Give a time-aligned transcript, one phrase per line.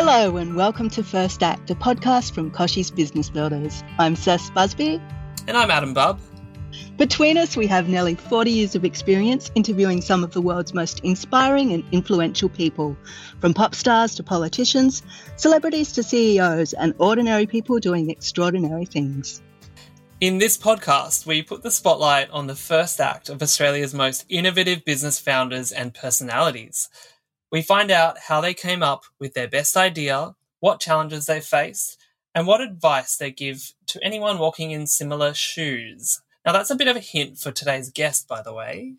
[0.00, 3.82] Hello and welcome to First Act, a podcast from Kochie's Business Builders.
[3.98, 5.02] I'm Cec Busby.
[5.48, 6.20] And I'm Adam Bubb.
[6.96, 11.00] Between us, we have nearly 40 years of experience interviewing some of the world's most
[11.00, 12.96] inspiring and influential people,
[13.40, 15.02] from pop stars to politicians,
[15.34, 19.42] celebrities to CEOs, and ordinary people doing extraordinary things.
[20.20, 24.84] In this podcast, we put the spotlight on the first act of Australia's most innovative
[24.84, 26.88] business founders and personalities.
[27.50, 31.98] We find out how they came up with their best idea, what challenges they faced,
[32.34, 36.20] and what advice they give to anyone walking in similar shoes.
[36.44, 38.96] Now, that's a bit of a hint for today's guest, by the way.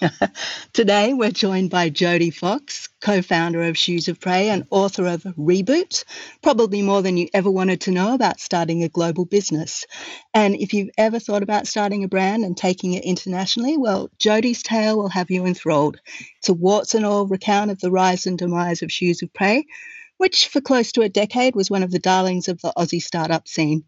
[0.72, 5.22] Today, we're joined by Jodie Fox, co founder of Shoes of Prey and author of
[5.22, 6.04] Reboot,
[6.42, 9.86] probably more than you ever wanted to know about starting a global business.
[10.32, 14.62] And if you've ever thought about starting a brand and taking it internationally, well, Jodie's
[14.62, 16.00] tale will have you enthralled.
[16.38, 19.66] It's a warts and all recount of the rise and demise of Shoes of Prey,
[20.16, 23.48] which for close to a decade was one of the darlings of the Aussie startup
[23.48, 23.84] scene.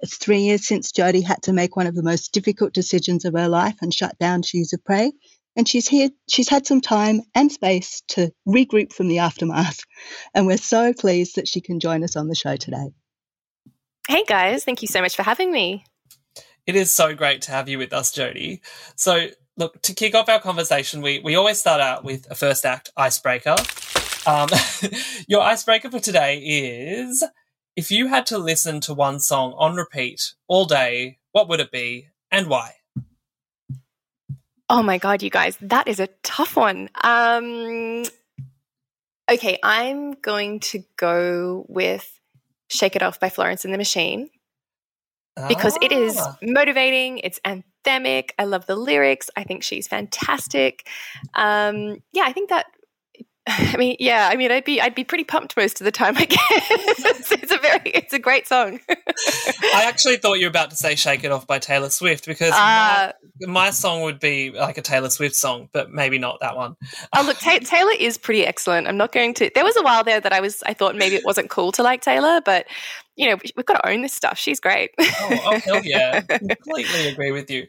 [0.00, 3.34] It's three years since Jodie had to make one of the most difficult decisions of
[3.34, 5.12] her life and shut down Shoes of Prey
[5.58, 9.80] and she's here she's had some time and space to regroup from the aftermath.
[10.32, 12.92] And we're so pleased that she can join us on the show today.
[14.08, 14.64] Hey guys.
[14.64, 15.84] Thank you so much for having me.
[16.66, 18.60] It is so great to have you with us Jodie
[18.94, 22.64] so look to kick off our conversation we, we always start out with a first
[22.64, 23.56] act icebreaker.
[24.26, 24.48] Um,
[25.28, 27.24] your icebreaker for today is
[27.74, 31.72] if you had to listen to one song on repeat all day what would it
[31.72, 32.74] be and why
[34.70, 36.90] Oh my God, you guys, that is a tough one.
[37.02, 38.04] Um,
[39.30, 42.20] okay, I'm going to go with
[42.68, 44.28] Shake It Off by Florence and the Machine
[45.46, 46.36] because it is ah.
[46.42, 48.30] motivating, it's anthemic.
[48.38, 49.30] I love the lyrics.
[49.36, 50.86] I think she's fantastic.
[51.34, 52.66] Um, yeah, I think that
[53.58, 56.16] I mean, yeah, I mean, I'd be I'd be pretty pumped most of the time.
[56.18, 58.78] I guess it's, it's, a very it's a great song.
[58.88, 62.52] I actually thought you were about to say "Shake It Off" by Taylor Swift because
[62.52, 66.56] uh, my, my, song would be like a Taylor Swift song, but maybe not that
[66.56, 66.76] one.
[67.16, 68.86] Oh, look, Ta- Taylor is pretty excellent.
[68.86, 69.50] I'm not going to.
[69.54, 71.82] There was a while there that I was I thought maybe it wasn't cool to
[71.82, 72.66] like Taylor, but
[73.16, 74.36] you know we've got to own this stuff.
[74.36, 74.90] She's great.
[75.00, 76.20] oh, oh hell yeah!
[76.20, 77.66] Completely agree with you.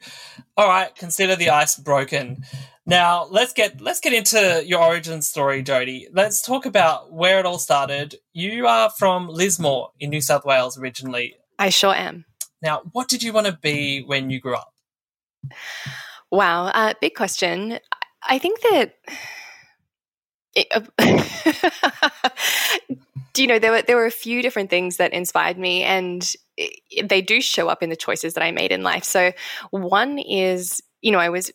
[0.57, 2.43] All right, consider the ice broken.
[2.85, 6.07] Now let's get let's get into your origin story, Jodie.
[6.11, 8.15] Let's talk about where it all started.
[8.33, 11.35] You are from Lismore in New South Wales originally.
[11.59, 12.25] I sure am.
[12.61, 14.73] Now, what did you want to be when you grew up?
[16.31, 17.79] Wow, uh, big question.
[18.23, 18.95] I think that.
[20.55, 20.81] It, uh,
[23.33, 26.33] do you know there were there were a few different things that inspired me, and
[27.03, 29.03] they do show up in the choices that I made in life.
[29.03, 29.31] So
[29.71, 31.51] one is, you know, I was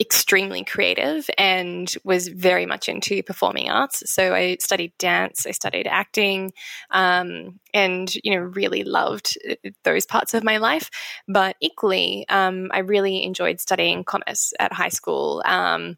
[0.00, 4.02] extremely creative and was very much into performing arts.
[4.06, 6.52] So I studied dance, I studied acting,
[6.90, 10.90] um, and you know really loved uh, those parts of my life.
[11.26, 15.42] But equally, um, I really enjoyed studying commerce at high school.
[15.44, 15.96] Um,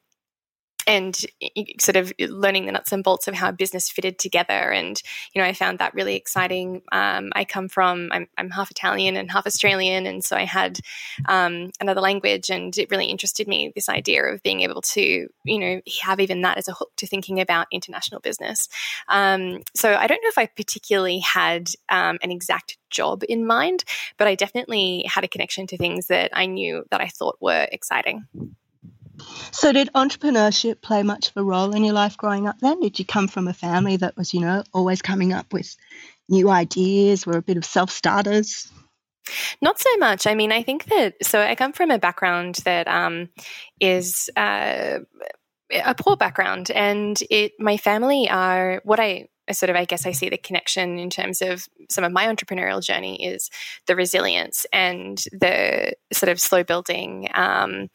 [0.90, 1.16] and
[1.80, 4.72] sort of learning the nuts and bolts of how business fitted together.
[4.72, 5.00] And,
[5.32, 6.82] you know, I found that really exciting.
[6.90, 10.04] Um, I come from, I'm, I'm, half Italian and half Australian.
[10.04, 10.80] And so I had
[11.28, 15.58] um, another language and it really interested me, this idea of being able to, you
[15.60, 18.68] know, have even that as a hook to thinking about international business.
[19.08, 23.84] Um, so I don't know if I particularly had um, an exact job in mind,
[24.18, 27.68] but I definitely had a connection to things that I knew that I thought were
[27.70, 28.26] exciting.
[29.52, 32.80] So, did entrepreneurship play much of a role in your life growing up then?
[32.80, 35.76] Did you come from a family that was, you know, always coming up with
[36.28, 38.70] new ideas, were a bit of self starters?
[39.60, 40.26] Not so much.
[40.26, 43.28] I mean, I think that, so I come from a background that um,
[43.78, 44.98] is uh,
[45.72, 50.12] a poor background, and it, my family are what I sort of, I guess, I
[50.12, 53.50] see the connection in terms of some of my entrepreneurial journey is
[53.86, 57.88] the resilience and the sort of slow building um,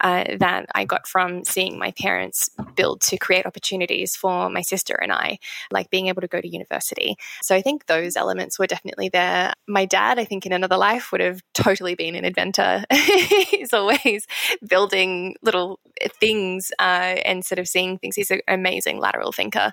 [0.00, 4.94] uh, that I got from seeing my parents build to create opportunities for my sister
[4.94, 5.38] and I,
[5.70, 7.16] like being able to go to university.
[7.42, 9.54] So I think those elements were definitely there.
[9.66, 12.84] My dad, I think, in another life would have totally been an inventor.
[12.92, 14.26] He's always
[14.66, 15.80] building little
[16.20, 18.16] things uh, and sort of seeing things.
[18.16, 19.72] He's an amazing lateral thinker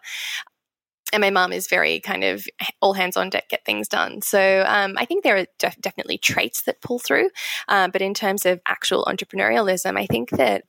[1.13, 2.45] and my mom is very kind of
[2.81, 4.21] all hands on deck, get things done.
[4.21, 7.29] So um, I think there are def- definitely traits that pull through.
[7.69, 10.65] Uh, but in terms of actual entrepreneurialism, I think that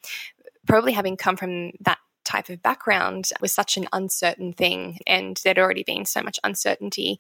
[0.67, 5.59] probably having come from that type of background was such an uncertain thing and there'd
[5.59, 7.19] already been so much uncertainty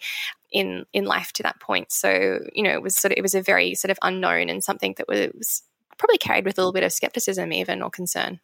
[0.51, 3.35] in in life to that point so you know it was sort of it was
[3.35, 5.63] a very sort of unknown and something that was
[5.99, 8.41] probably carried with a little bit of skepticism even or concern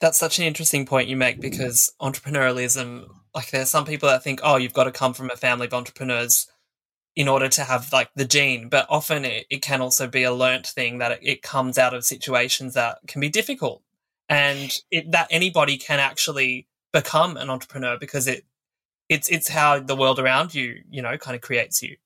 [0.00, 4.40] that's such an interesting point you make because entrepreneurialism like there's some people that think
[4.42, 6.48] oh you've got to come from a family of entrepreneurs
[7.16, 10.32] in order to have like the gene but often it, it can also be a
[10.32, 13.82] learnt thing that it, it comes out of situations that can be difficult
[14.28, 18.44] and it, that anybody can actually become an entrepreneur because it
[19.08, 21.96] it's it's how the world around you you know kind of creates you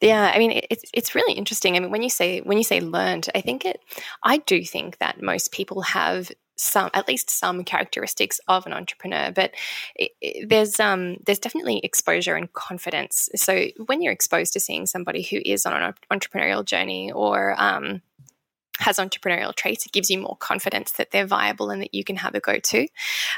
[0.00, 1.76] yeah, I mean it's it's really interesting.
[1.76, 3.80] I mean when you say when you say learned, I think it
[4.22, 9.32] I do think that most people have some at least some characteristics of an entrepreneur
[9.34, 9.52] but
[9.96, 14.86] it, it, there's um there's definitely exposure and confidence so when you're exposed to seeing
[14.86, 18.00] somebody who is on an entrepreneurial journey or um
[18.78, 22.16] has entrepreneurial traits, it gives you more confidence that they're viable and that you can
[22.16, 22.88] have a go to.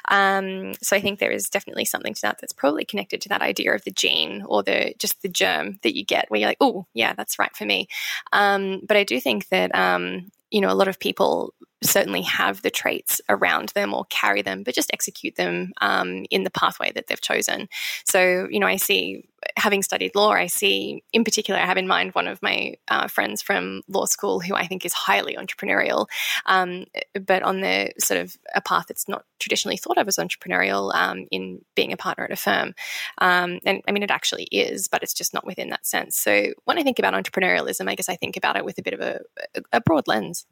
[0.08, 3.42] Um, so I think there is definitely something to that that's probably connected to that
[3.42, 6.56] idea of the gene or the just the germ that you get where you're like,
[6.60, 7.88] oh, yeah, that's right for me.
[8.32, 11.52] Um, but I do think that um, you know a lot of people
[11.86, 16.44] certainly have the traits around them or carry them, but just execute them um, in
[16.44, 17.68] the pathway that they've chosen.
[18.04, 21.86] So, you know, I see, having studied law, I see in particular, I have in
[21.86, 26.06] mind one of my uh, friends from law school who I think is highly entrepreneurial,
[26.46, 26.86] um,
[27.24, 31.26] but on the sort of a path that's not traditionally thought of as entrepreneurial um,
[31.30, 32.74] in being a partner at a firm.
[33.18, 36.16] Um, and I mean, it actually is, but it's just not within that sense.
[36.16, 38.94] So, when I think about entrepreneurialism, I guess I think about it with a bit
[38.94, 39.20] of a,
[39.72, 40.46] a broad lens.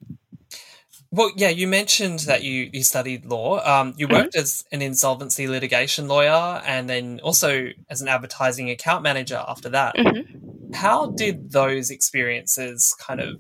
[1.17, 3.65] Well, yeah, you mentioned that you, you studied law.
[3.65, 4.41] Um, you worked mm-hmm.
[4.41, 9.95] as an insolvency litigation lawyer and then also as an advertising account manager after that.
[9.95, 10.73] Mm-hmm.
[10.75, 13.37] How did those experiences kind of,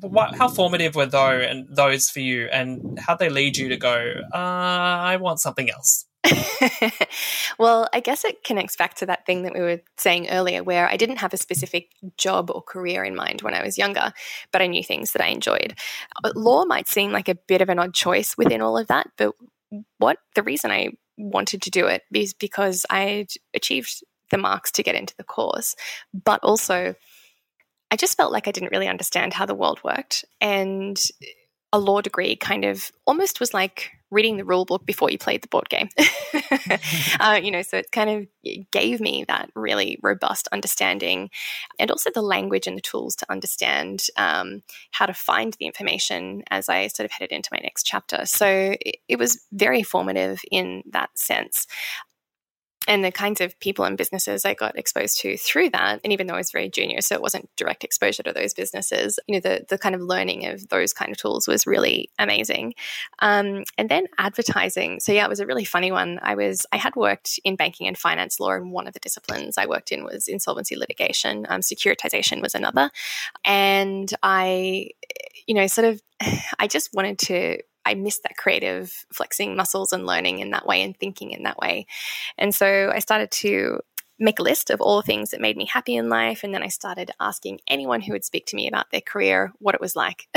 [0.00, 3.76] what, how formative were those and those for you, and how they lead you to
[3.76, 6.06] go, uh, I want something else?
[7.58, 10.88] well, I guess it connects back to that thing that we were saying earlier, where
[10.88, 14.12] I didn't have a specific job or career in mind when I was younger,
[14.52, 15.74] but I knew things that I enjoyed.
[16.22, 19.08] But law might seem like a bit of an odd choice within all of that,
[19.16, 19.34] but
[19.98, 24.82] what the reason I wanted to do it is because I'd achieved the marks to
[24.82, 25.74] get into the course,
[26.12, 26.94] but also
[27.90, 30.24] I just felt like I didn't really understand how the world worked.
[30.40, 31.00] And
[31.72, 35.42] a law degree kind of almost was like reading the rule book before you played
[35.42, 35.88] the board game.
[37.20, 41.30] uh, you know, so it kind of gave me that really robust understanding
[41.78, 46.42] and also the language and the tools to understand um, how to find the information
[46.50, 48.26] as I sort of headed into my next chapter.
[48.26, 51.66] So it, it was very formative in that sense
[52.88, 56.00] and the kinds of people and businesses I got exposed to through that.
[56.02, 59.18] And even though I was very junior, so it wasn't direct exposure to those businesses,
[59.26, 62.74] you know, the, the kind of learning of those kind of tools was really amazing.
[63.18, 65.00] Um, and then advertising.
[65.00, 66.18] So yeah, it was a really funny one.
[66.22, 69.58] I was, I had worked in banking and finance law, and one of the disciplines
[69.58, 71.46] I worked in was insolvency litigation.
[71.48, 72.90] Um, securitization was another.
[73.44, 74.90] And I,
[75.46, 76.00] you know, sort of,
[76.58, 80.82] I just wanted to I missed that creative flexing muscles and learning in that way
[80.82, 81.86] and thinking in that way.
[82.38, 83.80] And so I started to
[84.20, 86.44] make a list of all the things that made me happy in life.
[86.44, 89.74] And then I started asking anyone who would speak to me about their career what
[89.74, 90.28] it was like.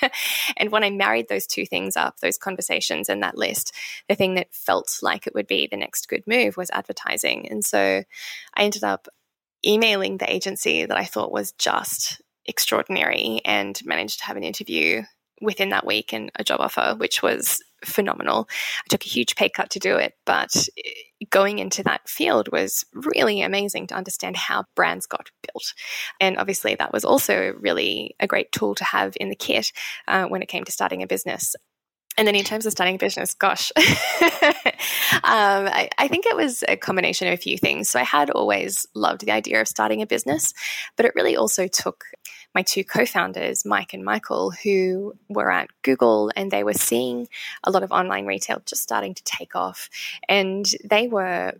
[0.56, 3.74] and when I married those two things up, those conversations and that list,
[4.08, 7.46] the thing that felt like it would be the next good move was advertising.
[7.50, 8.02] And so
[8.54, 9.06] I ended up
[9.64, 15.02] emailing the agency that I thought was just extraordinary and managed to have an interview
[15.40, 18.48] within that week and a job offer, which was phenomenal.
[18.50, 20.50] I took a huge pay cut to do it, but
[21.30, 25.74] going into that field was really amazing to understand how brands got built.
[26.20, 29.72] And obviously, that was also really a great tool to have in the kit
[30.08, 31.54] uh, when it came to starting a business.
[32.18, 33.82] And then in terms of starting a business, gosh, um,
[35.22, 37.90] I, I, think it was a combination of a few things.
[37.90, 40.54] So I had always loved the idea of starting a business,
[40.96, 42.04] but it really also took
[42.54, 47.28] my two co-founders, Mike and Michael, who were at Google and they were seeing
[47.64, 49.90] a lot of online retail just starting to take off.
[50.26, 51.52] And they were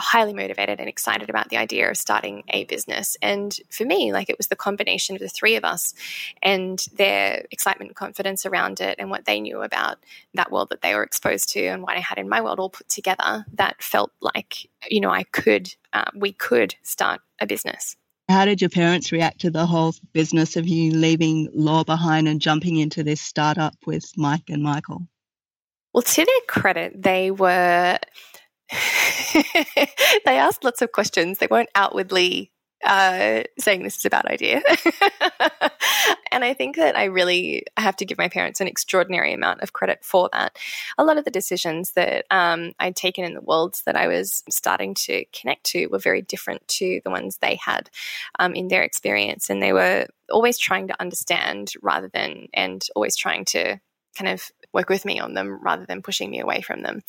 [0.00, 3.16] highly motivated and excited about the idea of starting a business.
[3.22, 5.94] And for me, like it was the combination of the three of us
[6.42, 9.98] and their excitement and confidence around it and what they knew about
[10.34, 12.70] that world that they were exposed to and what I had in my world all
[12.70, 17.96] put together that felt like, you know, I could, uh, we could start a business.
[18.28, 22.40] How did your parents react to the whole business of you leaving law behind and
[22.40, 25.08] jumping into this startup with Mike and Michael?
[25.92, 27.98] Well, to their credit, they were.
[30.24, 31.38] they asked lots of questions.
[31.38, 32.52] They weren't outwardly
[32.84, 34.62] uh, saying this is a bad idea.
[36.32, 39.72] and I think that I really have to give my parents an extraordinary amount of
[39.72, 40.56] credit for that.
[40.96, 44.42] A lot of the decisions that um, I'd taken in the worlds that I was
[44.48, 47.90] starting to connect to were very different to the ones they had
[48.38, 49.50] um, in their experience.
[49.50, 53.78] And they were always trying to understand rather than, and always trying to
[54.16, 57.02] kind of work with me on them rather than pushing me away from them.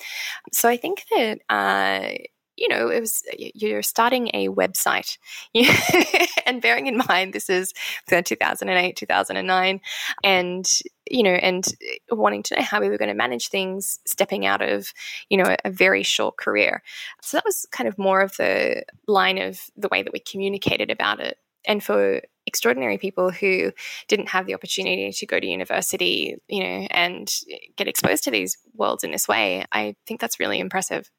[0.51, 2.17] So I think that uh,
[2.61, 5.17] you know, it was you're starting a website,
[6.45, 7.73] and bearing in mind this is
[8.07, 9.81] 2008, 2009,
[10.23, 10.65] and
[11.09, 11.65] you know, and
[12.11, 14.93] wanting to know how we were going to manage things, stepping out of
[15.29, 16.83] you know a very short career.
[17.23, 20.91] So that was kind of more of the line of the way that we communicated
[20.91, 21.37] about it.
[21.65, 23.71] And for extraordinary people who
[24.09, 27.31] didn't have the opportunity to go to university, you know, and
[27.77, 31.09] get exposed to these worlds in this way, I think that's really impressive.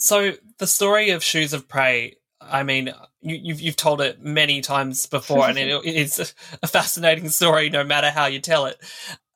[0.00, 4.60] So the story of Shoes of Prey, I mean, you, you've you've told it many
[4.60, 8.76] times before, and it, it's a fascinating story, no matter how you tell it.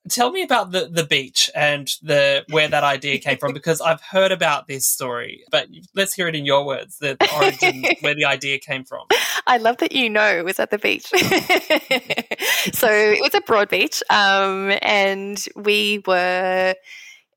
[0.09, 4.00] Tell me about the, the beach and the where that idea came from, because I've
[4.00, 8.25] heard about this story, but let's hear it in your words, the origin, where the
[8.25, 9.07] idea came from.
[9.47, 11.07] I love that you know it was at the beach.
[12.73, 16.75] so it was a broad beach, um, and we were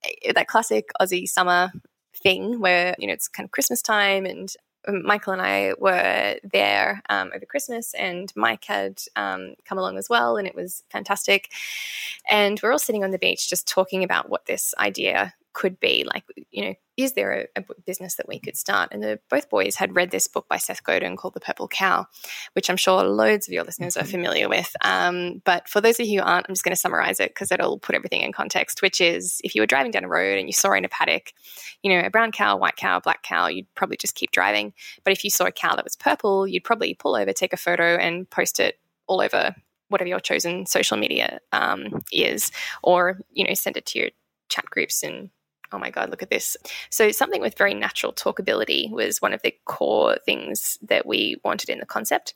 [0.04, 1.72] eh, that classic Aussie summer
[2.24, 4.54] thing where you know it's kind of Christmas time and
[4.88, 10.10] Michael and I were there um, over Christmas, and Mike had um, come along as
[10.10, 11.50] well, and it was fantastic.
[12.30, 16.06] And we're all sitting on the beach just talking about what this idea could be
[16.06, 18.90] like you know is there a, a, business that we could start?
[18.92, 22.06] And the, both boys had read this book by seth godin called the purple cow
[22.54, 24.12] which i'm sure loads of your listeners are mm-hmm.
[24.12, 24.74] familiar with.
[24.84, 27.52] Um, but for those of you who aren't i'm just going to summarize it because
[27.52, 30.48] it'll put everything in context which is if you were driving down a road and
[30.48, 31.34] you saw in a paddock
[31.84, 34.74] you know a brown cow white cow black cow you'd probably just keep driving.
[35.04, 37.58] But if you saw a cow that was purple you'd probably pull over take a
[37.58, 39.56] photo and post it all over
[39.92, 44.10] whatever your chosen social media um, is or you know send it to your
[44.50, 45.30] chat groups and
[45.72, 46.58] oh my God, look at this.
[46.90, 51.70] So, something with very natural talkability was one of the core things that we wanted
[51.70, 52.34] in the concept.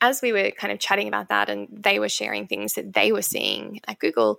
[0.00, 3.12] As we were kind of chatting about that, and they were sharing things that they
[3.12, 4.38] were seeing at Google,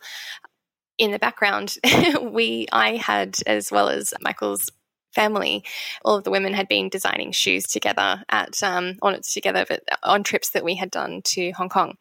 [0.97, 1.77] in the background,
[2.21, 4.69] we I had as well as Michael's
[5.13, 5.63] family,
[6.05, 10.23] all of the women had been designing shoes together at um, on together but on
[10.23, 11.97] trips that we had done to Hong Kong,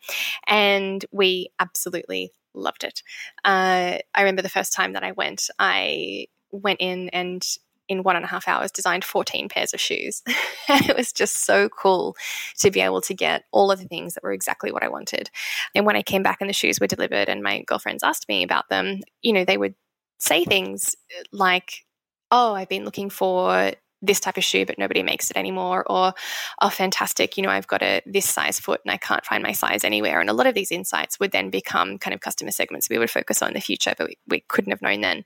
[0.47, 3.02] and we absolutely loved it.
[3.45, 7.45] Uh, I remember the first time that I went, I went in and
[7.90, 10.23] in one and a half hours designed 14 pairs of shoes.
[10.69, 12.16] it was just so cool
[12.59, 15.28] to be able to get all of the things that were exactly what I wanted.
[15.75, 18.45] And when I came back and the shoes were delivered and my girlfriends asked me
[18.45, 19.75] about them, you know, they would
[20.19, 20.95] say things
[21.33, 21.85] like,
[22.30, 25.85] Oh, I've been looking for this type of shoe, but nobody makes it anymore.
[25.88, 26.14] Or,
[26.61, 29.52] oh, fantastic, you know, I've got a this size foot and I can't find my
[29.52, 30.21] size anywhere.
[30.21, 33.11] And a lot of these insights would then become kind of customer segments we would
[33.11, 35.25] focus on in the future, but we, we couldn't have known then.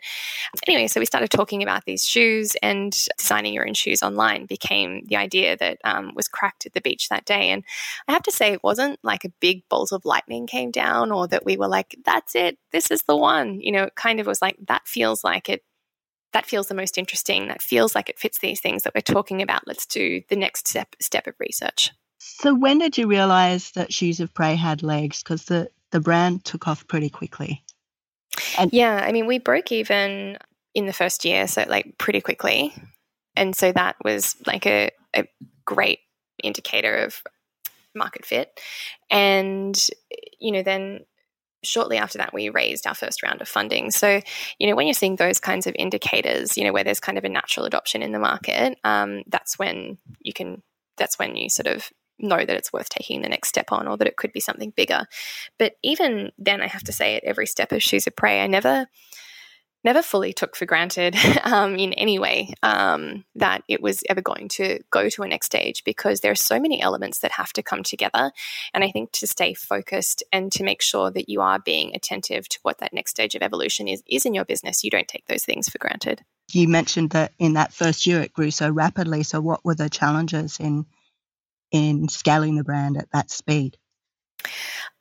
[0.66, 5.04] Anyway, so we started talking about these shoes and designing your own shoes online became
[5.06, 7.50] the idea that um, was cracked at the beach that day.
[7.50, 7.64] And
[8.08, 11.28] I have to say, it wasn't like a big bolt of lightning came down or
[11.28, 13.60] that we were like, that's it, this is the one.
[13.60, 15.62] You know, it kind of was like, that feels like it
[16.34, 17.48] that feels the most interesting.
[17.48, 19.66] That feels like it fits these things that we're talking about.
[19.66, 21.90] Let's do the next step step of research.
[22.18, 25.22] So when did you realize that Shoes of Prey had legs?
[25.22, 27.64] Because the, the brand took off pretty quickly.
[28.58, 30.38] And- yeah, I mean, we broke even
[30.74, 32.74] in the first year, so like pretty quickly.
[33.36, 35.28] And so that was like a, a
[35.64, 36.00] great
[36.42, 37.22] indicator of
[37.94, 38.58] market fit.
[39.10, 39.76] And,
[40.40, 41.04] you know, then
[41.66, 43.90] shortly after that, we raised our first round of funding.
[43.90, 44.20] So,
[44.58, 47.24] you know, when you're seeing those kinds of indicators, you know, where there's kind of
[47.24, 50.62] a natural adoption in the market, um, that's when you can,
[50.96, 53.96] that's when you sort of know that it's worth taking the next step on or
[53.96, 55.04] that it could be something bigger.
[55.58, 58.46] But even then, I have to say, at every step of Shoes of Prey, I
[58.46, 58.86] never,
[59.84, 61.14] never fully took for granted
[61.44, 65.46] um, in any way um, that it was ever going to go to a next
[65.46, 68.32] stage because there are so many elements that have to come together.
[68.72, 72.48] And I think to stay focused and to make sure that you are being attentive
[72.48, 75.26] to what that next stage of evolution is is in your business, you don't take
[75.26, 76.22] those things for granted.
[76.52, 79.22] You mentioned that in that first year it grew so rapidly.
[79.22, 80.86] So, what were the challenges in
[81.70, 83.76] in scaling the brand at that speed?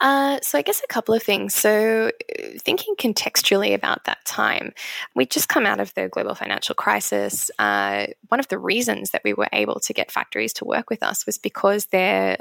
[0.02, 1.54] Uh, so, I guess a couple of things.
[1.54, 2.12] So,
[2.60, 4.74] thinking contextually about that time,
[5.16, 7.50] we just come out of the global financial crisis.
[7.60, 11.04] Uh, one of the reasons that we were able to get factories to work with
[11.04, 12.38] us was because their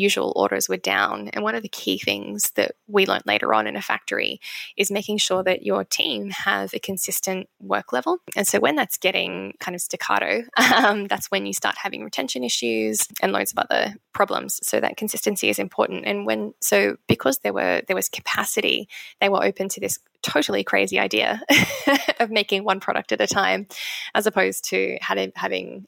[0.00, 1.28] usual orders were down.
[1.28, 4.40] And one of the key things that we learned later on in a factory
[4.76, 8.18] is making sure that your team have a consistent work level.
[8.36, 10.42] And so when that's getting kind of staccato,
[10.74, 14.60] um, that's when you start having retention issues and loads of other problems.
[14.62, 16.04] So that consistency is important.
[16.06, 18.88] And when so because there were there was capacity,
[19.20, 21.42] they were open to this totally crazy idea
[22.20, 23.66] of making one product at a time,
[24.14, 25.32] as opposed to having,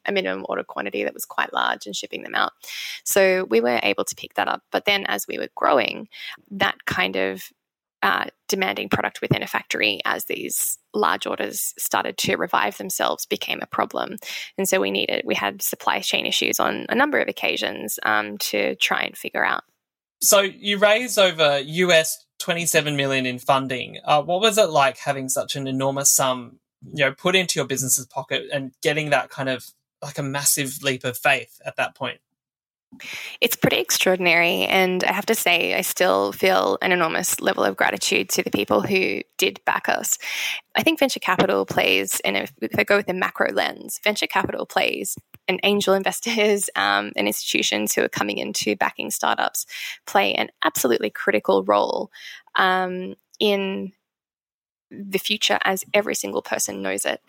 [0.05, 2.51] a minimum order quantity that was quite large and shipping them out.
[3.03, 4.63] So we were able to pick that up.
[4.71, 6.07] But then as we were growing,
[6.51, 7.43] that kind of
[8.01, 13.59] uh, demanding product within a factory as these large orders started to revive themselves became
[13.61, 14.17] a problem.
[14.57, 18.39] And so we needed, we had supply chain issues on a number of occasions um,
[18.39, 19.63] to try and figure out.
[20.21, 23.99] So you raised over US 27 million in funding.
[24.03, 26.59] Uh, what was it like having such an enormous sum,
[26.93, 29.65] you know, put into your business's pocket and getting that kind of
[30.01, 32.19] like a massive leap of faith at that point?
[33.39, 34.63] It's pretty extraordinary.
[34.65, 38.51] And I have to say, I still feel an enormous level of gratitude to the
[38.51, 40.17] people who did back us.
[40.75, 44.65] I think venture capital plays, and if, I go with the macro lens, venture capital
[44.65, 45.17] plays
[45.47, 49.65] and angel investors um, and institutions who are coming into backing startups
[50.05, 52.11] play an absolutely critical role
[52.55, 53.91] um, in
[54.91, 57.21] the future as every single person knows it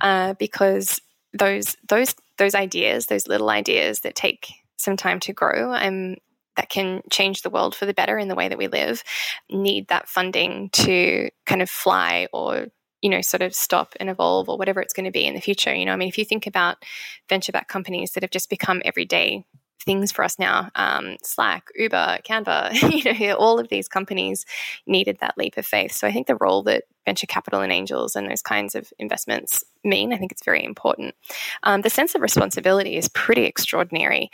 [0.00, 1.00] uh, because
[1.32, 6.18] those those those ideas those little ideas that take some time to grow and
[6.56, 9.02] that can change the world for the better in the way that we live
[9.50, 12.66] need that funding to kind of fly or
[13.00, 15.40] you know sort of stop and evolve or whatever it's going to be in the
[15.40, 16.08] future you know i mean?
[16.08, 16.78] If you think about
[17.28, 19.44] venture backed companies that have just become everyday
[19.84, 20.70] things for us now.
[20.74, 22.72] Um, slack uber canva
[23.20, 24.44] you know all of these companies
[24.86, 25.92] needed that leap of faith.
[25.92, 29.64] So i think the role that venture capital and angels and those kinds of investments
[29.84, 31.14] mean i think it's very important.
[31.62, 34.30] Um, the sense of responsibility is pretty extraordinary.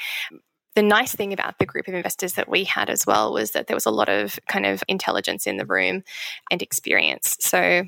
[0.75, 3.69] The nice thing about the group of investors that we had as well was that
[3.69, 6.03] there was a lot of kind of intelligence in the room
[6.51, 7.37] and experience.
[7.39, 7.85] So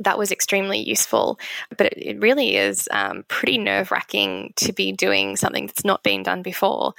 [0.00, 1.38] that was extremely useful.
[1.76, 6.22] But it, really is um, pretty nerve wracking to be doing something that's not been
[6.22, 6.94] done before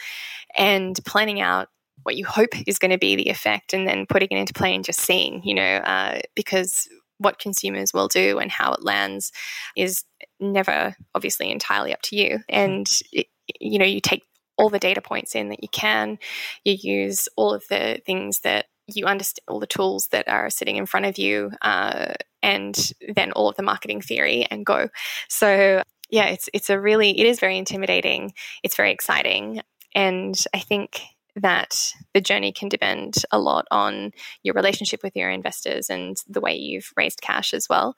[0.56, 1.70] and planning out
[2.04, 4.76] what you hope is going to be the effect and then putting it into play
[4.76, 9.32] and just seeing, you know, uh, because what consumers will do and how it lands
[9.76, 10.04] is
[10.40, 12.40] never obviously entirely up to you.
[12.50, 13.28] And, it,
[13.60, 14.24] you know, you take
[14.58, 16.18] all the data points in that you can.
[16.64, 20.78] You use all of the things that you understand, all the tools that are sitting
[20.78, 24.90] in front of you, uh, and then all of the marketing theory and go.
[25.30, 28.34] So yeah, it's it's a really it is very intimidating.
[28.64, 29.62] It's very exciting,
[29.94, 31.02] and I think
[31.38, 34.12] that the journey can depend a lot on
[34.44, 37.96] your relationship with your investors and the way you've raised cash as well.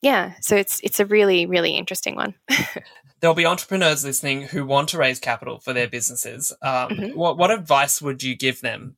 [0.00, 2.34] Yeah, so it's it's a really really interesting one.
[3.20, 6.52] There'll be entrepreneurs listening who want to raise capital for their businesses.
[6.60, 7.18] Um, mm-hmm.
[7.18, 8.96] What what advice would you give them?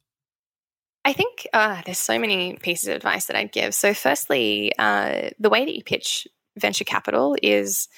[1.05, 3.75] I think uh, there's so many pieces of advice that I'd give.
[3.75, 7.89] So, firstly, uh, the way that you pitch venture capital is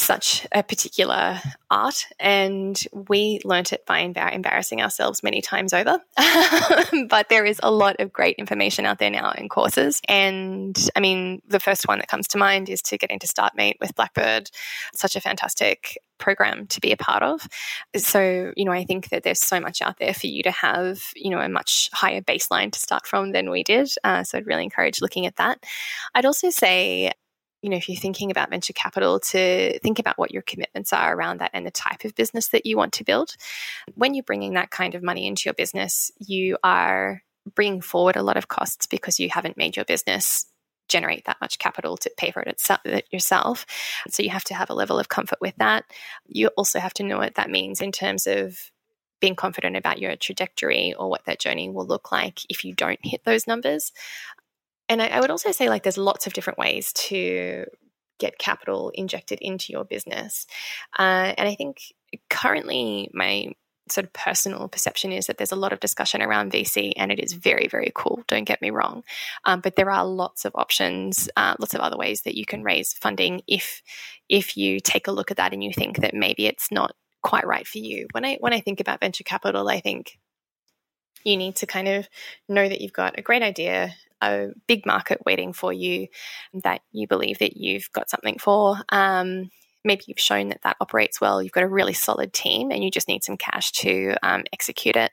[0.00, 5.98] such a particular art, and we learnt it by embar- embarrassing ourselves many times over.
[7.08, 10.00] but there is a lot of great information out there now in courses.
[10.08, 13.80] And I mean, the first one that comes to mind is to get into StartMate
[13.80, 14.50] with Blackbird.
[14.94, 17.46] Such a fantastic program to be a part of.
[17.96, 21.00] So, you know, I think that there's so much out there for you to have,
[21.14, 23.90] you know, a much higher baseline to start from than we did.
[24.04, 25.62] Uh, so I'd really encourage looking at that.
[26.14, 27.12] I'd also say,
[27.62, 31.14] you know, if you're thinking about venture capital, to think about what your commitments are
[31.14, 33.34] around that and the type of business that you want to build.
[33.94, 37.22] When you're bringing that kind of money into your business, you are
[37.54, 40.46] bringing forward a lot of costs because you haven't made your business
[40.88, 43.66] generate that much capital to pay for it itself, yourself.
[44.08, 45.84] So you have to have a level of comfort with that.
[46.26, 48.70] You also have to know what that means in terms of
[49.20, 53.00] being confident about your trajectory or what that journey will look like if you don't
[53.02, 53.92] hit those numbers.
[54.88, 57.66] And I, I would also say, like, there's lots of different ways to
[58.18, 60.46] get capital injected into your business.
[60.98, 61.78] Uh, and I think
[62.28, 63.52] currently my
[63.92, 67.18] sort of personal perception is that there's a lot of discussion around VC, and it
[67.18, 68.22] is very, very cool.
[68.28, 69.02] Don't get me wrong,
[69.44, 72.62] um, but there are lots of options, uh, lots of other ways that you can
[72.62, 73.82] raise funding if
[74.28, 77.46] if you take a look at that and you think that maybe it's not quite
[77.46, 78.06] right for you.
[78.12, 80.18] When I when I think about venture capital, I think
[81.24, 82.08] you need to kind of
[82.48, 86.08] know that you've got a great idea, a big market waiting for you
[86.62, 88.78] that you believe that you've got something for.
[88.90, 89.50] Um,
[89.84, 92.90] maybe you've shown that that operates well, you've got a really solid team, and you
[92.90, 95.12] just need some cash to um, execute it.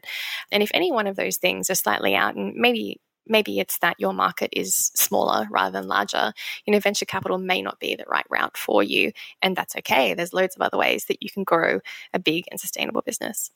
[0.51, 3.99] And if any one of those things are slightly out, and maybe maybe it's that
[3.99, 6.31] your market is smaller rather than larger.
[6.65, 10.13] You know, venture capital may not be the right route for you, and that's okay.
[10.13, 11.79] There's loads of other ways that you can grow
[12.13, 13.51] a big and sustainable business.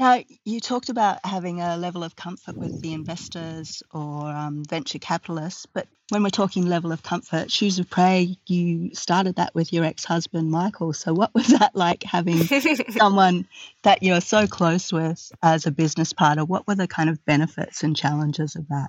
[0.00, 4.98] Now, you talked about having a level of comfort with the investors or um, venture
[4.98, 9.74] capitalists, but when we're talking level of comfort, Shoes of Prey, you started that with
[9.74, 10.94] your ex husband, Michael.
[10.94, 12.38] So, what was that like having
[12.90, 13.46] someone
[13.82, 16.46] that you're so close with as a business partner?
[16.46, 18.88] What were the kind of benefits and challenges of that?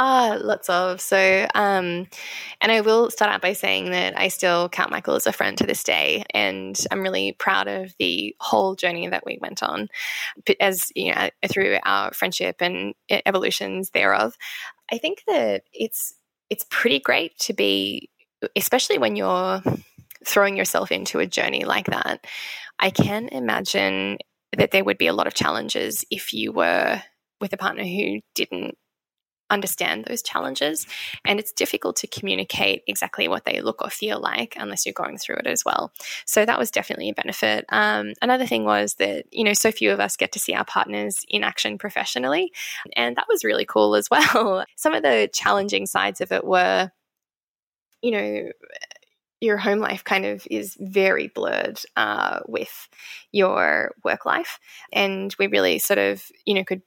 [0.00, 1.00] Ah, lots of.
[1.00, 2.06] So, um,
[2.60, 5.58] and I will start out by saying that I still count Michael as a friend
[5.58, 9.88] to this day, and I'm really proud of the whole journey that we went on,
[10.60, 12.94] as you know, through our friendship and
[13.26, 14.36] evolutions thereof.
[14.92, 16.14] I think that it's
[16.50, 18.10] it's pretty great to be,
[18.56, 19.62] especially when you're
[20.26, 22.26] throwing yourself into a journey like that.
[22.80, 24.18] I can imagine
[24.56, 27.02] that there would be a lot of challenges if you were
[27.40, 28.76] with a partner who didn't
[29.50, 30.86] understand those challenges.
[31.24, 35.18] And it's difficult to communicate exactly what they look or feel like unless you're going
[35.18, 35.92] through it as well.
[36.24, 37.64] So that was definitely a benefit.
[37.70, 40.64] Um, another thing was that, you know, so few of us get to see our
[40.64, 42.52] partners in action professionally.
[42.96, 44.64] And that was really cool as well.
[44.76, 46.90] Some of the challenging sides of it were,
[48.02, 48.50] you know,
[49.40, 52.88] your home life kind of is very blurred uh, with
[53.30, 54.58] your work life.
[54.92, 56.82] And we really sort of, you know, could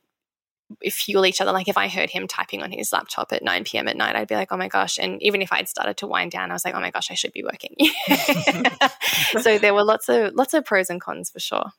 [0.90, 1.52] fuel each other.
[1.52, 3.88] Like if I heard him typing on his laptop at 9 p.m.
[3.88, 4.98] at night, I'd be like, oh my gosh.
[4.98, 7.16] And even if I'd started to wind down, I was like, oh my gosh, I
[7.16, 7.76] should be working.
[9.42, 11.72] so there were lots of lots of pros and cons for sure.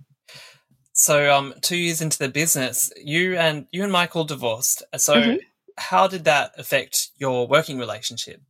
[0.92, 4.82] So um two years into the business, you and you and Michael divorced.
[4.96, 5.36] So mm-hmm.
[5.78, 8.40] how did that affect your working relationship?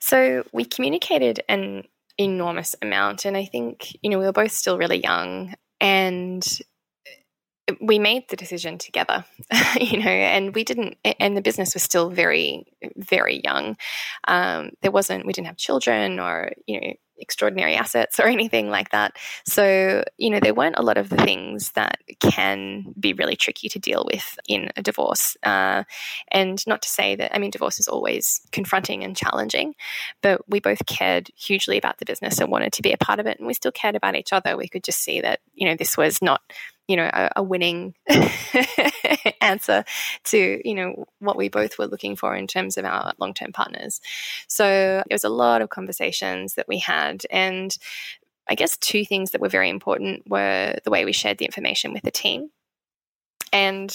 [0.00, 1.84] So we communicated an
[2.16, 6.44] enormous amount and I think, you know, we were both still really young and
[7.80, 9.24] we made the decision together,
[9.80, 13.76] you know, and we didn't, and the business was still very, very young.
[14.26, 18.90] Um, there wasn't, we didn't have children or, you know, extraordinary assets or anything like
[18.90, 19.16] that.
[19.44, 23.68] So, you know, there weren't a lot of the things that can be really tricky
[23.70, 25.36] to deal with in a divorce.
[25.42, 25.84] Uh,
[26.30, 29.74] and not to say that, I mean, divorce is always confronting and challenging,
[30.22, 33.26] but we both cared hugely about the business and wanted to be a part of
[33.26, 33.38] it.
[33.38, 34.56] And we still cared about each other.
[34.56, 36.40] We could just see that, you know, this was not
[36.88, 37.94] you know a, a winning
[39.40, 39.84] answer
[40.24, 44.00] to you know what we both were looking for in terms of our long-term partners.
[44.48, 47.76] So there was a lot of conversations that we had and
[48.48, 51.92] i guess two things that were very important were the way we shared the information
[51.92, 52.50] with the team.
[53.52, 53.94] And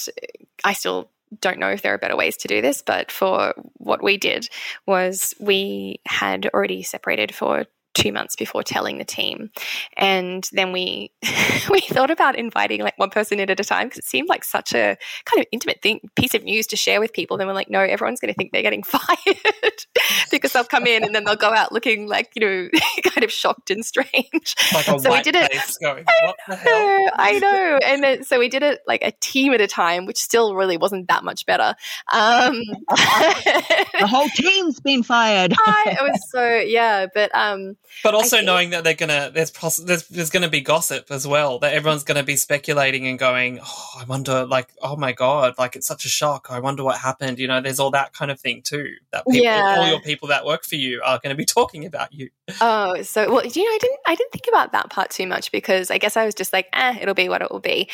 [0.64, 1.10] i still
[1.42, 4.50] don't know if there are better ways to do this, but for what we did
[4.86, 9.52] was we had already separated for two months before telling the team.
[9.96, 11.12] And then we
[11.70, 14.44] we thought about inviting like one person in at a time because it seemed like
[14.44, 17.38] such a kind of intimate thing piece of news to share with people.
[17.38, 19.08] Then we're like, no, everyone's going to think they're getting fired
[20.32, 22.70] because they'll come in and then they'll go out looking like you know
[23.04, 24.56] kind of shocked and strange.
[24.74, 25.52] Like so we did it.
[25.82, 27.10] Going, what the hell?
[27.16, 27.80] I know.
[27.86, 30.78] And then so we did it like a team at a time, which still really
[30.78, 31.76] wasn't that much better.
[32.12, 35.54] Um, the whole team's been fired.
[35.58, 39.78] I, it was so yeah, but um but also knowing that they're gonna there's poss-
[39.78, 43.90] there's, there's gonna be gossip as well that everyone's gonna be speculating and going oh
[44.00, 46.48] I wonder like oh my god like it's such a shock.
[46.50, 49.44] I wonder what happened you know there's all that kind of thing too that people
[49.44, 49.76] yeah.
[49.80, 52.30] all your people that work for you are going to be talking about you.
[52.62, 55.52] Oh so well you know I didn't I didn't think about that part too much
[55.52, 57.90] because I guess I was just like eh it'll be what it will be.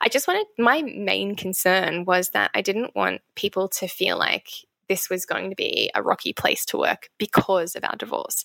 [0.00, 4.48] I just wanted my main concern was that I didn't want people to feel like
[4.88, 8.44] this was going to be a rocky place to work because of our divorce.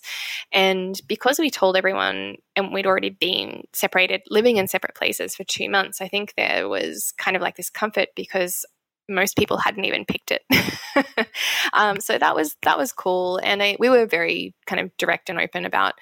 [0.52, 5.44] And because we told everyone and we'd already been separated, living in separate places for
[5.44, 8.64] two months, I think there was kind of like this comfort because
[9.08, 11.28] most people hadn't even picked it.
[11.72, 15.28] um, so that was that was cool, and I, we were very kind of direct
[15.28, 15.94] and open about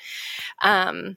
[0.62, 1.16] um,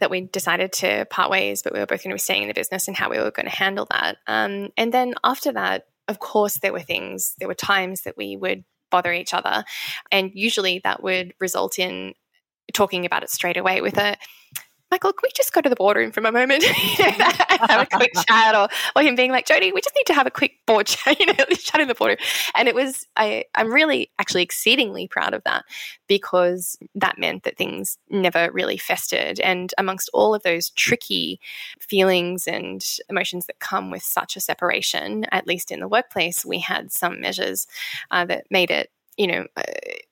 [0.00, 2.48] that we decided to part ways, but we were both going to be staying in
[2.48, 4.18] the business and how we were going to handle that.
[4.26, 8.36] Um, and then after that, of course, there were things, there were times that we
[8.36, 9.64] would bother each other.
[10.10, 12.14] And usually that would result in
[12.74, 14.16] talking about it straight away with a
[14.90, 16.64] Michael, can we just go to the boardroom for a moment?
[16.64, 20.26] have a quick chat, or, or him being like, Jodie, we just need to have
[20.26, 22.18] a quick board chat, you know, chat in the boardroom.
[22.56, 25.64] And it was, I, I'm really actually exceedingly proud of that
[26.08, 29.38] because that meant that things never really festered.
[29.40, 31.40] And amongst all of those tricky
[31.80, 36.58] feelings and emotions that come with such a separation, at least in the workplace, we
[36.58, 37.66] had some measures
[38.10, 39.62] uh, that made it you know uh,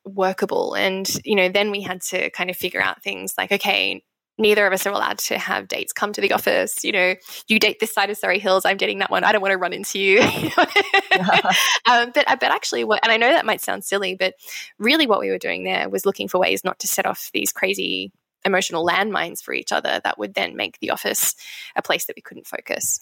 [0.05, 4.03] workable and you know then we had to kind of figure out things like okay
[4.39, 6.85] neither of us are allowed to have dates come to the office.
[6.85, 7.15] You know,
[7.49, 9.25] you date this side of Surry Hills, I'm dating that one.
[9.25, 10.21] I don't want to run into you.
[11.87, 14.35] um, but but actually, what, and I know that might sound silly, but
[14.79, 17.53] really, what we were doing there was looking for ways not to set off these
[17.53, 18.13] crazy
[18.45, 21.35] emotional landmines for each other that would then make the office
[21.77, 23.01] a place that we couldn't focus.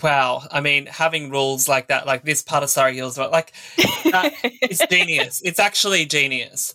[0.00, 4.32] Wow, I mean, having rules like that, like this part of Surry Hills, like that,
[4.42, 5.42] it's genius.
[5.44, 6.74] It's actually genius.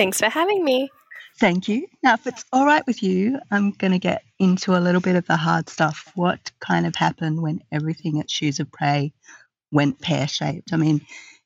[0.00, 0.88] Thanks for having me.
[1.38, 1.86] Thank you.
[2.02, 5.14] Now, if it's all right with you, I'm going to get into a little bit
[5.14, 6.10] of the hard stuff.
[6.14, 9.12] What kind of happened when everything at Shoes of Prey
[9.70, 10.72] went pear shaped?
[10.72, 11.02] I mean,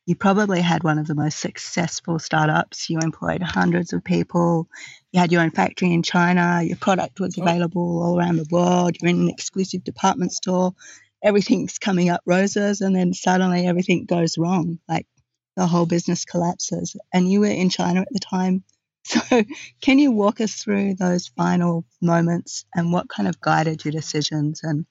[0.06, 2.88] you probably had one of the most successful startups.
[2.88, 4.68] You employed hundreds of people.
[5.10, 6.62] You had your own factory in China.
[6.62, 8.94] Your product was available all around the world.
[9.00, 10.76] You're in an exclusive department store.
[11.24, 14.78] Everything's coming up roses, and then suddenly everything goes wrong.
[14.88, 15.08] Like
[15.56, 16.96] the whole business collapses.
[17.12, 18.64] And you were in China at the time.
[19.06, 19.42] So,
[19.82, 24.62] can you walk us through those final moments and what kind of guided your decisions
[24.62, 24.86] and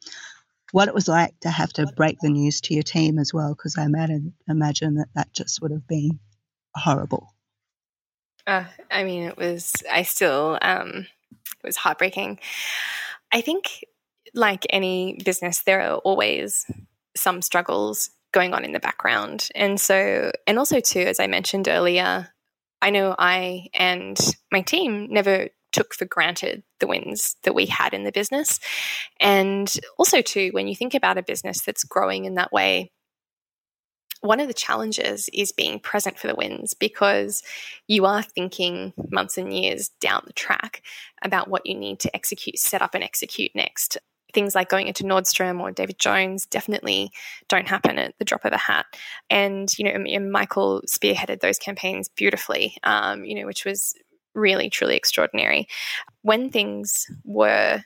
[0.71, 3.55] what it was like to have to break the news to your team as well?
[3.55, 6.19] Because I imagine, that that just would have been
[6.75, 7.33] horrible.
[8.45, 11.07] Uh, I mean, it was, I still, um,
[11.63, 12.39] it was heartbreaking.
[13.31, 13.83] I think,
[14.35, 16.67] like any business, there are always
[17.15, 19.47] some struggles going on in the background.
[19.55, 22.29] And so, and also, too, as I mentioned earlier,
[22.81, 24.17] I know I and
[24.51, 28.59] my team never took for granted the wins that we had in the business.
[29.19, 32.91] And also, too, when you think about a business that's growing in that way,
[34.21, 37.43] one of the challenges is being present for the wins because
[37.87, 40.81] you are thinking months and years down the track
[41.21, 43.97] about what you need to execute, set up, and execute next
[44.33, 47.11] things like going into Nordstrom or David Jones definitely
[47.47, 48.85] don't happen at the drop of a hat.
[49.29, 53.93] And, you know, Michael spearheaded those campaigns beautifully, um, you know, which was
[54.33, 55.67] really, truly extraordinary.
[56.21, 57.83] When things were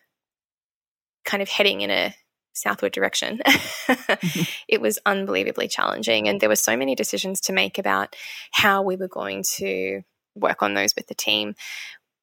[1.26, 2.16] kind of heading in a
[2.54, 3.42] southward direction,
[4.68, 6.28] it was unbelievably challenging.
[6.28, 8.16] And there were so many decisions to make about
[8.52, 10.02] how we were going to
[10.36, 11.56] work on those with the team.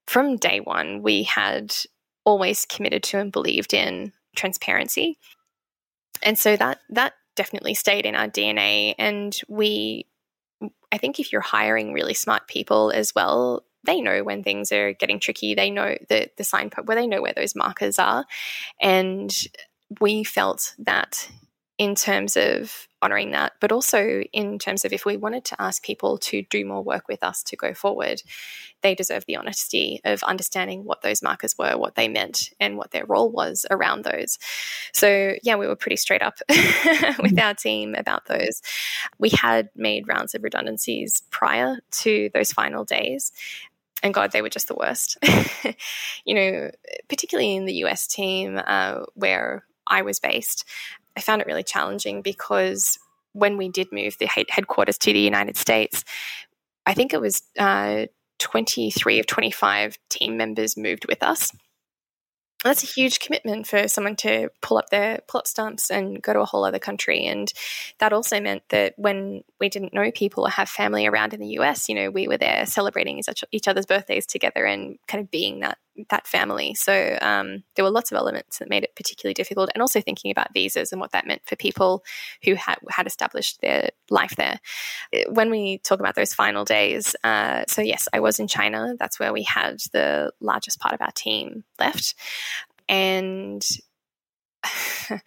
[0.06, 1.74] From day one, we had
[2.24, 5.18] always committed to and believed in transparency.
[6.22, 10.06] And so that that definitely stayed in our DNA and we
[10.92, 14.92] I think if you're hiring really smart people as well, they know when things are
[14.92, 15.54] getting tricky.
[15.54, 18.24] They know the the sign where they know where those markers are.
[18.80, 19.32] And
[20.00, 21.28] we felt that
[21.76, 25.82] in terms of honoring that, but also in terms of if we wanted to ask
[25.82, 28.22] people to do more work with us to go forward,
[28.82, 32.92] they deserve the honesty of understanding what those markers were, what they meant, and what
[32.92, 34.38] their role was around those.
[34.92, 36.38] So, yeah, we were pretty straight up
[37.18, 38.62] with our team about those.
[39.18, 43.32] We had made rounds of redundancies prior to those final days.
[44.02, 45.18] And God, they were just the worst.
[46.24, 46.70] you know,
[47.08, 50.64] particularly in the US team uh, where I was based,
[51.16, 52.98] I found it really challenging because
[53.32, 56.04] when we did move the headquarters to the United States,
[56.86, 58.06] I think it was uh,
[58.38, 61.52] 23 of 25 team members moved with us
[62.64, 66.32] that's a huge commitment for someone to pull up their pull up stumps and go
[66.32, 67.26] to a whole other country.
[67.26, 67.52] And
[67.98, 71.58] that also meant that when we didn't know people or have family around in the
[71.58, 73.22] US, you know, we were there celebrating
[73.52, 75.78] each other's birthdays together and kind of being that
[76.10, 76.74] that family.
[76.74, 80.30] So um, there were lots of elements that made it particularly difficult, and also thinking
[80.30, 82.04] about visas and what that meant for people
[82.44, 84.60] who had had established their life there.
[85.28, 88.94] When we talk about those final days, uh, so yes, I was in China.
[88.98, 92.14] That's where we had the largest part of our team left
[92.88, 93.66] and
[94.64, 95.20] I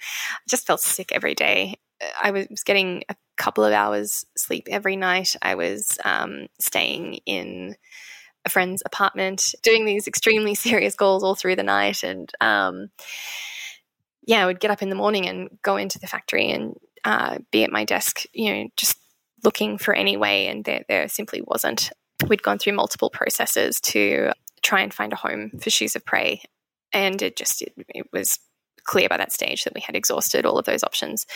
[0.50, 1.76] just felt sick every day.
[2.22, 5.36] I was getting a couple of hours sleep every night.
[5.42, 7.76] I was um, staying in
[8.48, 12.04] a friend's apartment, doing these extremely serious goals all through the night.
[12.04, 12.90] And um,
[14.26, 17.38] yeah, I would get up in the morning and go into the factory and uh,
[17.52, 18.98] be at my desk, you know, just
[19.44, 20.48] looking for any way.
[20.48, 21.92] And there, there simply wasn't.
[22.28, 24.32] We'd gone through multiple processes to
[24.64, 26.42] try and find a home for Shoes of Prey.
[26.92, 28.40] And it just, it, it was
[28.84, 31.28] clear by that stage that we had exhausted all of those options.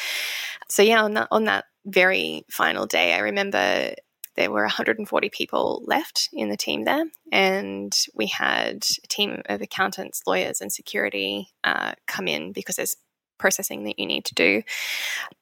[0.70, 3.94] So yeah, on that on that very final day, I remember
[4.36, 9.62] there were 140 people left in the team there, and we had a team of
[9.62, 12.96] accountants, lawyers, and security uh, come in because there's
[13.38, 14.64] processing that you need to do.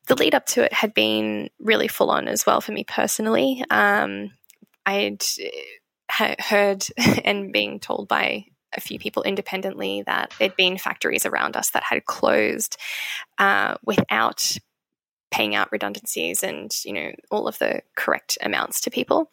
[0.07, 3.63] The lead up to it had been really full on as well for me personally.
[3.69, 4.31] Um,
[4.85, 5.23] I'd
[6.09, 6.85] heard
[7.23, 11.83] and being told by a few people independently that there'd been factories around us that
[11.83, 12.77] had closed
[13.37, 14.57] uh, without
[15.31, 19.29] paying out redundancies and you know all of the correct amounts to people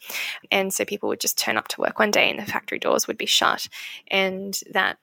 [0.50, 3.06] and so people would just turn up to work one day and the factory doors
[3.06, 3.68] would be shut
[4.09, 4.98] and that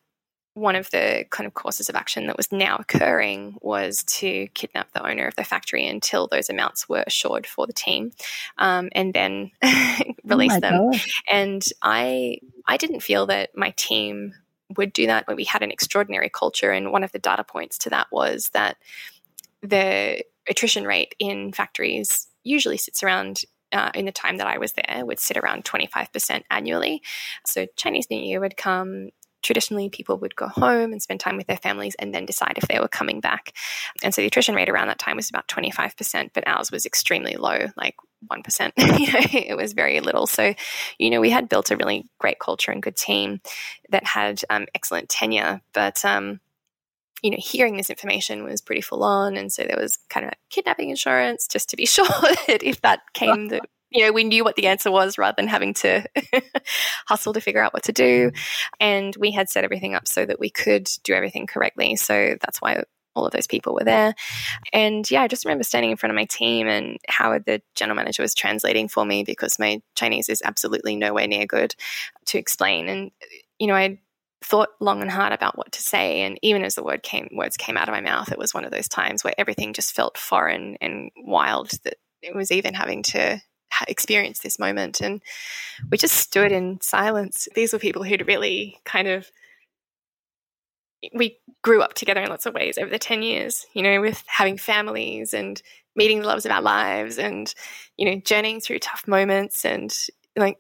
[0.55, 4.91] one of the kind of courses of action that was now occurring was to kidnap
[4.91, 8.11] the owner of the factory until those amounts were assured for the team,
[8.59, 9.51] um, and then
[10.23, 10.91] release oh them.
[10.91, 11.01] God.
[11.27, 14.33] And I, I didn't feel that my team
[14.77, 15.25] would do that.
[15.25, 18.49] But we had an extraordinary culture, and one of the data points to that was
[18.53, 18.77] that
[19.61, 24.73] the attrition rate in factories usually sits around uh, in the time that I was
[24.73, 27.01] there would sit around 25% annually.
[27.45, 29.09] So Chinese New Year would come,
[29.41, 32.67] traditionally people would go home and spend time with their families and then decide if
[32.67, 33.53] they were coming back.
[34.03, 37.35] And so the attrition rate around that time was about 25%, but ours was extremely
[37.35, 37.95] low, like
[38.31, 38.71] 1%.
[38.99, 40.27] you know, it was very little.
[40.27, 40.53] So,
[40.97, 43.41] you know, we had built a really great culture and good team
[43.89, 46.39] that had um, excellent tenure, but um,
[47.23, 49.37] you know, hearing this information was pretty full on.
[49.37, 52.05] And so there was kind of kidnapping insurance just to be sure
[52.47, 55.47] that if that came, that you know, we knew what the answer was rather than
[55.47, 56.03] having to
[57.07, 58.29] hustle to figure out what to do.
[58.29, 58.75] Mm-hmm.
[58.79, 61.95] And we had set everything up so that we could do everything correctly.
[61.95, 62.83] So that's why
[63.15, 64.15] all of those people were there.
[64.73, 67.95] And yeah, I just remember standing in front of my team and Howard, the general
[67.95, 71.75] manager, was translating for me because my Chinese is absolutely nowhere near good
[72.25, 72.89] to explain.
[72.89, 73.11] And,
[73.59, 73.99] you know, I
[74.43, 77.57] thought long and hard about what to say and even as the word came words
[77.57, 80.17] came out of my mouth it was one of those times where everything just felt
[80.17, 83.41] foreign and wild that it was even having to
[83.87, 85.01] experience this moment.
[85.01, 85.21] And
[85.89, 87.47] we just stood in silence.
[87.55, 89.29] These were people who'd really kind of,
[91.13, 94.23] we grew up together in lots of ways over the 10 years, you know, with
[94.27, 95.61] having families and
[95.95, 97.53] meeting the loves of our lives and,
[97.97, 99.95] you know, journeying through tough moments and
[100.35, 100.57] like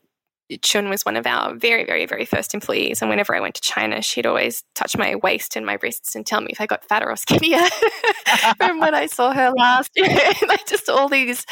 [0.61, 3.01] Chun was one of our very, very, very first employees.
[3.01, 6.25] And whenever I went to China, she'd always touch my waist and my wrists and
[6.25, 7.61] tell me if I got fatter or skinnier
[8.57, 9.91] from when I saw her last.
[10.47, 11.45] like just all these,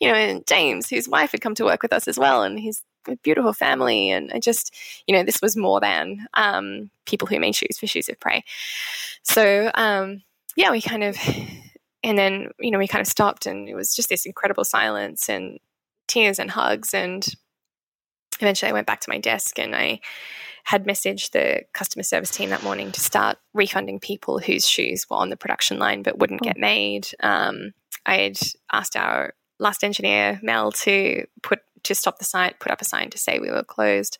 [0.00, 2.58] you know, and James, whose wife had come to work with us as well, and
[2.58, 2.82] his
[3.22, 4.10] beautiful family.
[4.10, 4.74] And I just,
[5.06, 8.44] you know, this was more than um, people who made shoes for Shoes of Prey.
[9.22, 10.22] So, um,
[10.56, 11.16] yeah, we kind of,
[12.02, 15.28] and then, you know, we kind of stopped and it was just this incredible silence
[15.28, 15.58] and
[16.06, 17.26] tears and hugs and
[18.40, 20.00] eventually I went back to my desk and I
[20.64, 25.16] had messaged the customer service team that morning to start refunding people whose shoes were
[25.16, 27.08] on the production line but wouldn't get made.
[27.20, 27.72] Um,
[28.04, 28.38] I had
[28.70, 33.08] asked our last engineer Mel to put to stop the site, put up a sign
[33.10, 34.18] to say we were closed.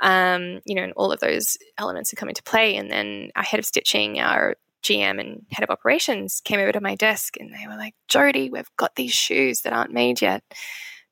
[0.00, 2.76] Um, you know, and all of those elements had come into play.
[2.76, 6.80] And then our head of stitching, our GM and head of operations came over to
[6.80, 10.42] my desk and they were like, Jodie, we've got these shoes that aren't made yet.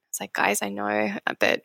[0.08, 1.62] It's like, guys, I know, but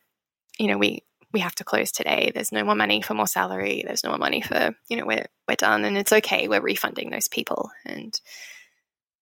[0.60, 2.32] you know, we we have to close today.
[2.34, 3.84] There's no more money for more salary.
[3.86, 6.48] There's no more money for, you know, we're we're done and it's okay.
[6.48, 7.72] We're refunding those people.
[7.86, 8.14] And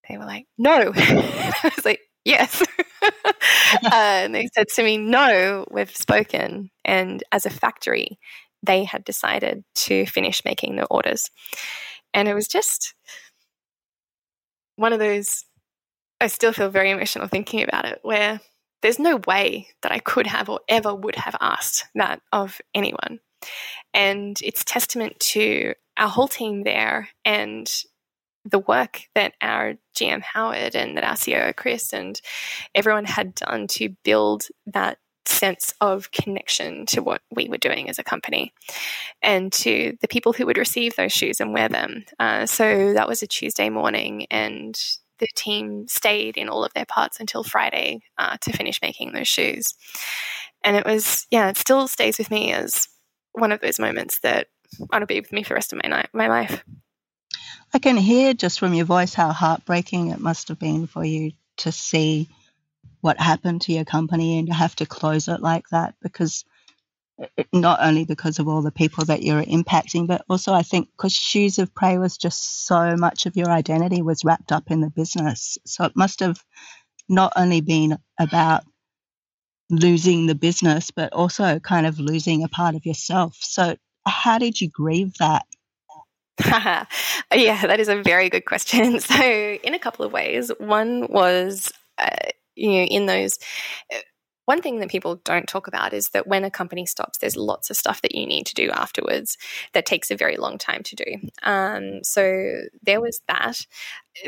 [0.10, 0.92] they were like, no.
[0.96, 2.62] I was like, yes.
[3.02, 6.70] uh, and they said to me, no, we've spoken.
[6.84, 8.20] And as a factory,
[8.62, 11.30] they had decided to finish making the orders.
[12.14, 12.94] And it was just
[14.76, 15.46] one of those,
[16.20, 18.42] I still feel very emotional thinking about it, where
[18.82, 23.20] there's no way that I could have or ever would have asked that of anyone.
[23.94, 27.72] And it's testament to our whole team there and
[28.44, 32.20] the work that our GM Howard and that our Chris and
[32.74, 38.00] everyone had done to build that sense of connection to what we were doing as
[38.00, 38.54] a company
[39.22, 42.04] and to the people who would receive those shoes and wear them.
[42.20, 44.80] Uh, so that was a Tuesday morning, and
[45.22, 49.28] the team stayed in all of their parts until Friday uh, to finish making those
[49.28, 49.76] shoes.
[50.64, 52.90] And it was, yeah, it still stays with me as
[53.32, 54.48] one of those moments that
[54.92, 56.64] to be with me for the rest of my, night, my life.
[57.74, 61.32] I can hear just from your voice how heartbreaking it must have been for you
[61.58, 62.28] to see
[63.00, 66.46] what happened to your company and to have to close it like that because
[67.54, 71.14] not only because of all the people that you're impacting, but also I think because
[71.14, 74.90] Shoes of Prey was just so much of your identity was wrapped up in the
[74.90, 75.58] business.
[75.66, 76.44] So it must have
[77.10, 78.64] not only been about
[79.70, 83.38] losing the business, but also kind of losing a part of yourself.
[83.40, 83.76] So,
[84.06, 85.46] how did you grieve that?
[86.46, 86.88] yeah,
[87.66, 89.00] that is a very good question.
[89.00, 92.10] So, in a couple of ways, one was, uh,
[92.56, 93.40] you know, in those
[94.52, 97.70] one thing that people don't talk about is that when a company stops, there's lots
[97.70, 99.38] of stuff that you need to do afterwards
[99.72, 101.06] that takes a very long time to do.
[101.44, 103.66] Um, so there was that.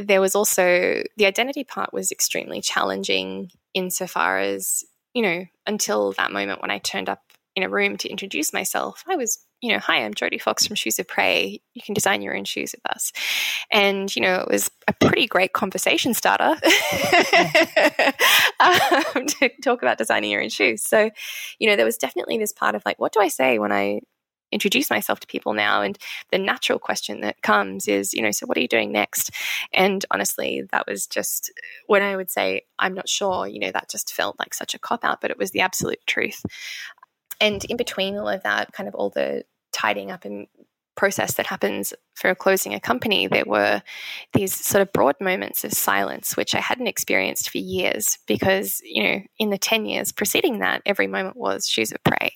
[0.02, 6.32] There was also the identity part was extremely challenging insofar as, you know, until that
[6.32, 7.20] moment when I turned up
[7.54, 10.76] in a room to introduce myself, I was you know, hi, I'm Jodie Fox from
[10.76, 11.62] Shoes of Prey.
[11.74, 13.14] You can design your own shoes with us.
[13.72, 16.44] And, you know, it was a pretty great conversation starter
[18.60, 20.84] um, to talk about designing your own shoes.
[20.84, 21.10] So,
[21.60, 24.02] you know, there was definitely this part of like, what do I say when I
[24.52, 25.98] introduce myself to people now and
[26.30, 29.32] the natural question that comes is you know so what are you doing next
[29.74, 31.52] and honestly that was just
[31.88, 34.80] when i would say i'm not sure you know that just felt like such a
[34.80, 36.46] cop out but it was the absolute truth
[37.42, 39.44] and in between all of that kind of all the
[39.74, 40.48] tidying up and
[40.96, 43.82] process that happens for closing a company, there were
[44.34, 49.04] these sort of broad moments of silence, which I hadn't experienced for years because, you
[49.04, 52.34] know, in the 10 years preceding that, every moment was shoes of prey.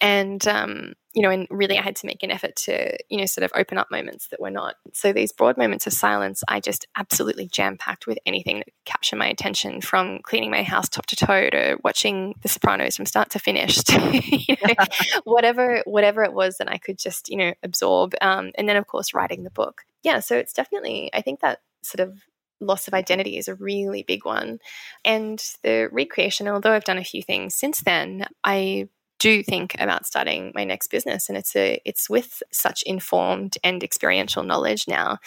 [0.00, 3.26] And um, you know, and really I had to make an effort to, you know,
[3.26, 4.76] sort of open up moments that were not.
[4.92, 9.16] So these broad moments of silence, I just absolutely jam packed with anything that captured
[9.16, 13.30] my attention from cleaning my house top to toe to watching The Sopranos from start
[13.30, 14.74] to finish to, you know,
[15.24, 18.14] whatever, whatever it was that I could just, you know, absorb.
[18.20, 19.82] Um, and then of course, writing the book.
[20.04, 20.20] Yeah.
[20.20, 22.20] So it's definitely, I think that sort of
[22.60, 24.60] loss of identity is a really big one.
[25.04, 28.88] And the recreation, although I've done a few things since then, I
[29.20, 33.84] do think about starting my next business and it's a it's with such informed and
[33.84, 35.18] experiential knowledge now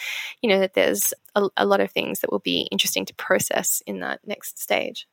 [0.42, 3.82] you know that there's a, a lot of things that will be interesting to process
[3.86, 5.06] in that next stage.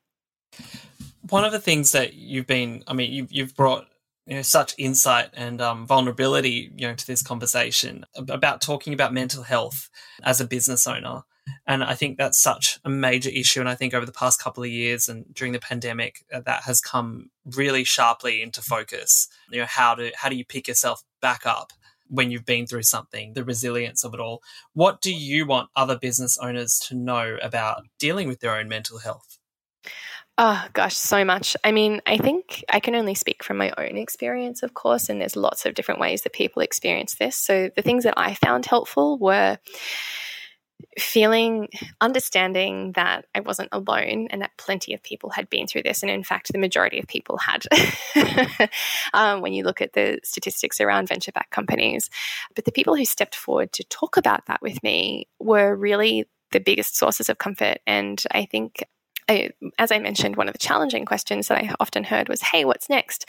[1.29, 3.85] One of the things that you've been i mean you've, you've brought
[4.25, 9.13] you know such insight and um, vulnerability you know to this conversation about talking about
[9.13, 9.89] mental health
[10.23, 11.23] as a business owner
[11.65, 13.59] and I think that's such a major issue.
[13.59, 16.63] And I think over the past couple of years and during the pandemic, uh, that
[16.63, 19.27] has come really sharply into focus.
[19.51, 21.73] You know, how do how do you pick yourself back up
[22.11, 24.43] when you've been through something, the resilience of it all.
[24.73, 28.99] What do you want other business owners to know about dealing with their own mental
[28.99, 29.39] health?
[30.37, 31.55] Oh, gosh, so much.
[31.63, 35.21] I mean, I think I can only speak from my own experience, of course, and
[35.21, 37.37] there's lots of different ways that people experience this.
[37.37, 39.57] So, the things that I found helpful were
[40.99, 41.69] feeling,
[41.99, 46.01] understanding that I wasn't alone and that plenty of people had been through this.
[46.01, 47.65] And in fact, the majority of people had
[49.13, 52.09] um, when you look at the statistics around venture backed companies.
[52.55, 56.59] But the people who stepped forward to talk about that with me were really the
[56.59, 57.79] biggest sources of comfort.
[57.87, 58.83] And I think
[59.29, 62.65] I, as I mentioned, one of the challenging questions that I often heard was, "Hey,
[62.65, 63.25] what's next?"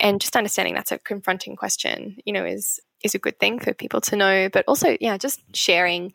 [0.00, 3.72] And just understanding that's a confronting question, you know, is is a good thing for
[3.72, 6.12] people to know but also yeah just sharing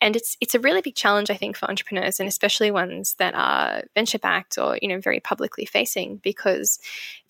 [0.00, 3.34] and it's it's a really big challenge i think for entrepreneurs and especially ones that
[3.34, 6.78] are venture backed or you know very publicly facing because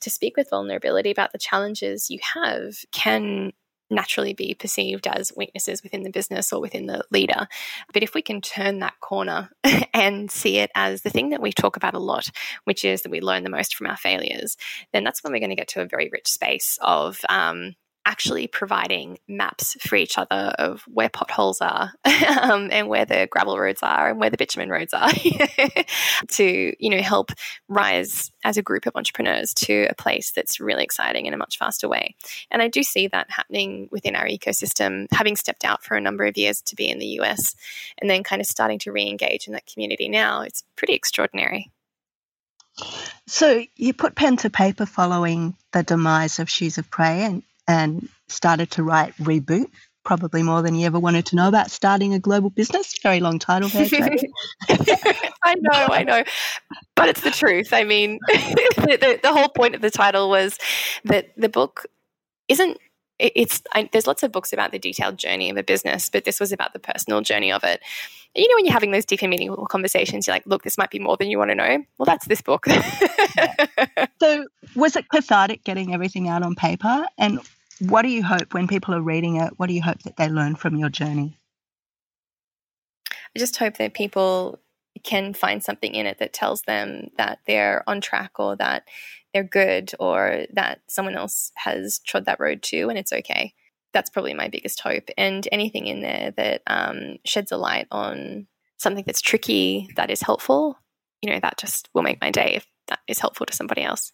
[0.01, 3.53] to speak with vulnerability about the challenges you have can
[3.91, 7.47] naturally be perceived as weaknesses within the business or within the leader.
[7.93, 9.51] But if we can turn that corner
[9.95, 12.29] and see it as the thing that we talk about a lot,
[12.65, 14.57] which is that we learn the most from our failures,
[14.93, 17.75] then that's when we're going to get to a very rich space of um,
[18.07, 21.93] actually providing maps for each other of where potholes are
[22.41, 25.11] um, and where the gravel roads are and where the bitumen roads are
[26.29, 27.33] to you know help
[27.69, 31.59] rise as a group of entrepreneurs to a place that's really exciting in a much
[31.59, 32.15] faster way.
[32.51, 36.25] And i do see that happening within our ecosystem having stepped out for a number
[36.25, 37.57] of years to be in the us
[37.99, 41.73] and then kind of starting to re-engage in that community now it's pretty extraordinary.
[43.27, 48.09] So you put pen to paper following the demise of Shoes of Prey and and
[48.29, 49.67] started to write Reboot,
[50.07, 52.95] probably more than you ever wanted to know about starting a global business.
[53.03, 53.87] Very long title there.
[55.43, 56.23] I know, I know.
[56.95, 57.73] But it's the truth.
[57.73, 60.59] I mean, the, the, the, whole point of the title was
[61.05, 61.87] that the book
[62.49, 62.79] isn't.
[63.19, 66.39] It's I, there's lots of books about the detailed journey of a business, but this
[66.39, 67.81] was about the personal journey of it.
[68.35, 70.91] You know, when you're having those deep and meaningful conversations, you're like, "Look, this might
[70.91, 72.67] be more than you want to know." Well, that's this book.
[74.21, 77.07] so, was it cathartic getting everything out on paper?
[77.17, 77.41] And
[77.81, 79.55] what do you hope when people are reading it?
[79.57, 81.37] What do you hope that they learn from your journey?
[83.11, 84.61] I just hope that people
[85.05, 88.85] can find something in it that tells them that they're on track or that
[89.33, 93.53] they're good or that someone else has trod that road too and it's okay.
[93.93, 95.11] That's probably my biggest hope.
[95.19, 98.47] And anything in there that um, sheds a light on
[98.79, 100.79] something that's tricky that is helpful,
[101.23, 104.13] you know, that just will make my day if that is helpful to somebody else.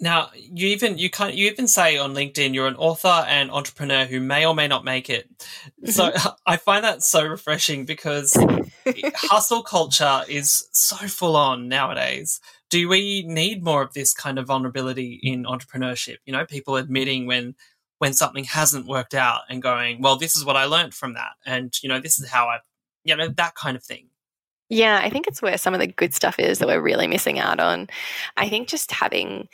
[0.00, 4.04] Now, you even you kind you even say on LinkedIn you're an author and entrepreneur
[4.04, 5.28] who may or may not make it.
[5.84, 6.28] So mm-hmm.
[6.46, 8.36] I find that so refreshing because
[9.16, 12.40] hustle culture is so full on nowadays.
[12.70, 16.16] Do we need more of this kind of vulnerability in entrepreneurship?
[16.26, 17.54] You know, people admitting when
[17.98, 21.32] when something hasn't worked out and going, well, this is what I learned from that,
[21.44, 22.58] and you know, this is how I,
[23.04, 24.08] you know, that kind of thing.
[24.68, 27.38] Yeah, I think it's where some of the good stuff is that we're really missing
[27.38, 27.88] out on.
[28.36, 29.48] I think just having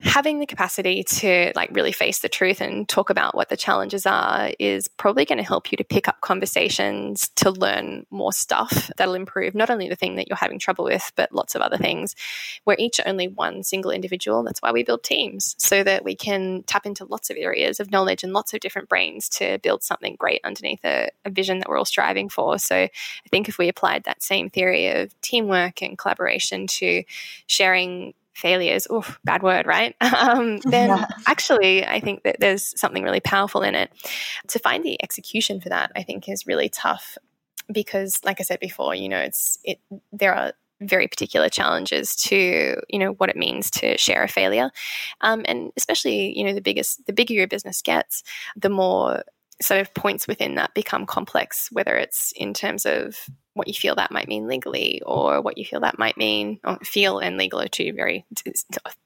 [0.00, 4.06] having the capacity to like really face the truth and talk about what the challenges
[4.06, 8.90] are is probably going to help you to pick up conversations to learn more stuff
[8.96, 11.76] that'll improve not only the thing that you're having trouble with but lots of other
[11.76, 12.14] things.
[12.64, 14.44] We're each only one single individual.
[14.44, 17.90] That's why we build teams so that we can tap into lots of areas of
[17.90, 21.68] knowledge and lots of different brains to build something great underneath a, a vision that
[21.68, 22.58] we're all striving for.
[22.58, 22.90] So i
[23.30, 27.02] think if we applied that same theory of teamwork and collaboration to
[27.48, 29.94] sharing failures, oh, bad word, right?
[30.18, 31.06] Um, then yeah.
[31.26, 33.90] actually, I think that there's something really powerful in it.
[34.48, 37.16] To find the execution for that, I think, is really tough
[37.70, 39.78] because, like I said before, you know, it's it.
[40.12, 44.70] There are very particular challenges to you know what it means to share a failure,
[45.20, 48.24] um, and especially you know the biggest the bigger your business gets,
[48.56, 49.22] the more
[49.60, 53.16] sort of points within that become complex, whether it's in terms of
[53.58, 56.78] what you feel that might mean legally or what you feel that might mean or
[56.78, 58.24] feel and legal are two very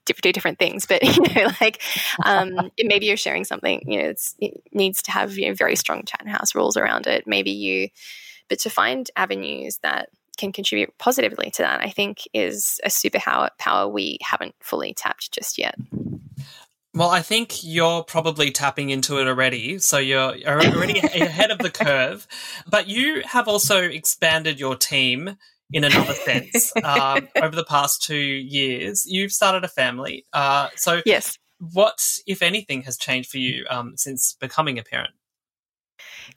[0.05, 1.81] two different things but you know like
[2.23, 6.03] um, maybe you're sharing something you know it needs to have you know very strong
[6.05, 7.27] Chatham House rules around it.
[7.27, 7.89] Maybe you
[8.49, 13.49] but to find avenues that can contribute positively to that i think is a superpower
[13.59, 15.75] power we haven't fully tapped just yet
[16.93, 21.71] well, I think you're probably tapping into it already, so you're already ahead of the
[21.71, 22.27] curve.
[22.67, 25.35] But you have also expanded your team
[25.71, 29.05] in another sense um, over the past two years.
[29.07, 31.37] You've started a family, uh, so yes.
[31.71, 35.11] What, if anything, has changed for you um, since becoming a parent?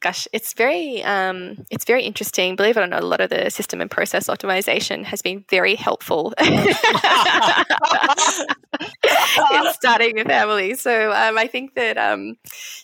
[0.00, 2.54] Gosh, it's very um, it's very interesting.
[2.57, 5.74] Believe it or not, a lot of the system and process optimization has been very
[5.74, 6.32] helpful
[9.52, 10.74] in starting a family.
[10.74, 12.36] So um, I think that um,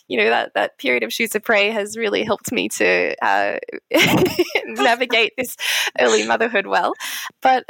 [0.07, 3.57] you know that that period of Shoes of Prey has really helped me to uh,
[4.65, 5.55] navigate this
[5.99, 6.93] early motherhood well.
[7.41, 7.65] But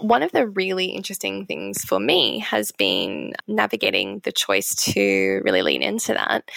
[0.00, 5.62] one of the really interesting things for me has been navigating the choice to really
[5.62, 6.50] lean into that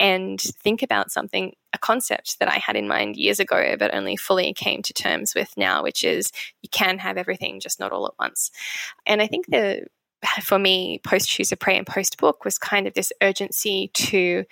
[0.00, 4.16] and think about something, a concept that I had in mind years ago, but only
[4.16, 6.32] fully came to terms with now, which is
[6.62, 8.50] you can have everything, just not all at once.
[9.06, 9.86] And I think the
[10.42, 14.44] for me, post Shoes of Prey and post book was kind of this urgency to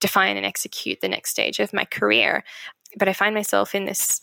[0.00, 2.44] define and execute the next stage of my career.
[2.98, 4.20] But I find myself in this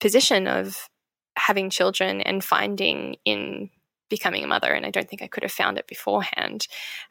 [0.00, 0.88] position of
[1.36, 3.70] having children and finding in
[4.08, 6.66] becoming a mother, and I don't think I could have found it beforehand,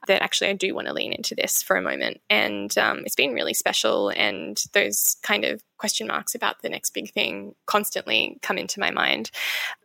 [0.07, 2.19] that actually I do want to lean into this for a moment.
[2.29, 4.09] And um, it's been really special.
[4.09, 8.91] And those kind of question marks about the next big thing constantly come into my
[8.91, 9.31] mind.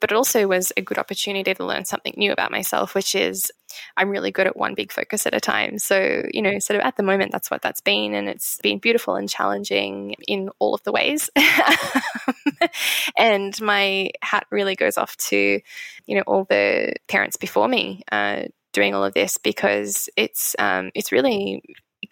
[0.01, 3.51] But it also was a good opportunity to learn something new about myself, which is
[3.97, 5.79] I'm really good at one big focus at a time.
[5.79, 8.15] So, you know, sort of at the moment, that's what that's been.
[8.15, 11.31] And it's been beautiful and challenging in all of the ways.
[13.19, 15.61] and my hat really goes off to,
[16.07, 18.03] you know, all the parents before me.
[18.11, 21.63] Uh, doing all of this because it's um, it's really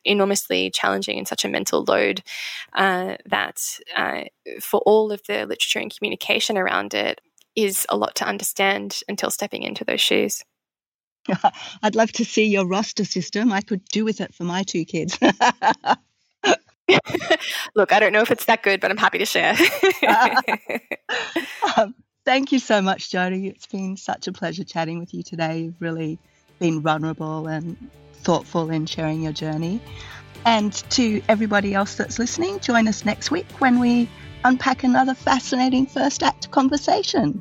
[0.05, 2.23] enormously challenging and such a mental load
[2.75, 3.61] uh, that
[3.97, 4.23] uh,
[4.61, 7.21] for all of the literature and communication around it
[7.55, 10.43] is a lot to understand until stepping into those shoes.
[11.83, 13.53] I'd love to see your roster system.
[13.53, 15.19] I could do with it for my two kids.
[17.75, 19.55] Look, I don't know if it's that good, but I'm happy to share.
[21.77, 21.95] um,
[22.25, 23.49] thank you so much, Jodie.
[23.51, 25.61] It's been such a pleasure chatting with you today.
[25.61, 26.19] You've really
[26.59, 27.77] been vulnerable and
[28.15, 29.81] thoughtful in sharing your journey.
[30.45, 34.09] And to everybody else that's listening, join us next week when we
[34.45, 37.41] unpack another fascinating first act conversation.